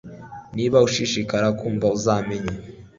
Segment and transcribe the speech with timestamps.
[0.55, 2.53] niba ushishikarira kumva, uzamenya